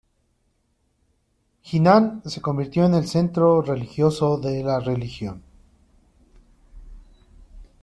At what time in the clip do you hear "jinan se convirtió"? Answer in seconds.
1.61-2.85